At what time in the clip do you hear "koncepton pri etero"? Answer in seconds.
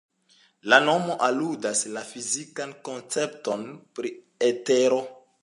2.89-5.01